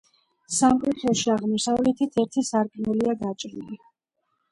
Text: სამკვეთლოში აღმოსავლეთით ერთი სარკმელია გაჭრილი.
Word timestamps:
სამკვეთლოში 0.59 1.27
აღმოსავლეთით 1.33 2.17
ერთი 2.23 2.45
სარკმელია 2.47 3.15
გაჭრილი. 3.21 3.79